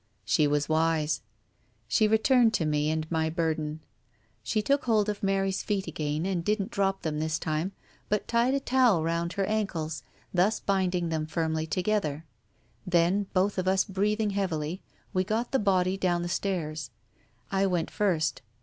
She 0.25 0.47
was 0.47 0.67
wise. 0.67 1.21
She 1.87 2.07
returned 2.07 2.55
to 2.55 2.65
me 2.65 2.89
and 2.89 3.05
my 3.11 3.29
burden. 3.29 3.81
She 4.41 4.63
took 4.63 4.85
hold 4.85 5.09
of 5.09 5.21
Mary's 5.21 5.61
feet 5.61 5.85
again, 5.85 6.25
and 6.25 6.43
didn't 6.43 6.71
drop 6.71 7.03
them 7.03 7.19
this 7.19 7.37
time, 7.37 7.73
but 8.09 8.27
tied 8.27 8.55
a 8.55 8.59
towel 8.59 9.03
round 9.03 9.33
her 9.33 9.45
ankles, 9.45 10.01
thus 10.33 10.59
binding 10.59 11.09
them 11.09 11.27
firmly 11.27 11.67
together. 11.67 12.25
Then, 12.83 13.27
both 13.33 13.59
of 13.59 13.67
us 13.67 13.83
breathing 13.85 14.31
heavily, 14.31 14.81
we 15.13 15.23
got 15.23 15.51
the 15.51 15.59
body 15.59 15.97
down 15.97 16.23
the 16.23 16.29
stairs. 16.29 16.89
I 17.51 17.67
went 17.67 17.91
first. 17.91 18.41